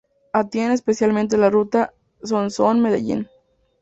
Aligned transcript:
Atienden 0.33 0.71
especialmente 0.71 1.37
la 1.37 1.51
ruta 1.51 1.93
Sonsón-Medellín. 2.23 3.29